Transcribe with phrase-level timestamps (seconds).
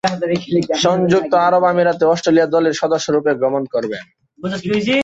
[0.77, 3.91] সংযুক্ত আরব আমিরাতে অস্ট্রেলিয়া দলের সদস্যরূপে গমন করেন।